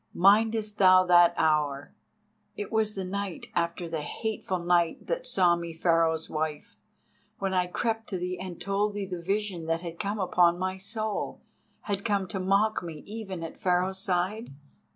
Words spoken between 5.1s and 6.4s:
saw me Pharaoh's